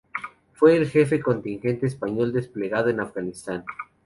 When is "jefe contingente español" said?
0.89-2.33